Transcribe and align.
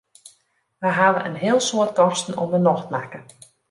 Wy 0.79 0.89
hawwe 0.99 1.21
in 1.27 1.35
heel 1.43 1.59
soad 1.67 1.91
kosten 1.99 2.39
om 2.43 2.49
'e 2.53 2.59
nocht 2.61 2.87
makke. 2.93 3.19